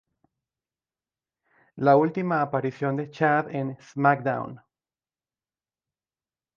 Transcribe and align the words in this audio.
La 1.75 1.95
última 1.95 2.41
aparición 2.41 2.95
de 2.95 3.11
Shad 3.11 3.51
en 3.53 3.77
"SmackDown! 3.79 4.59